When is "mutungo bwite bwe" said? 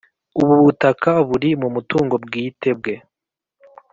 1.75-2.95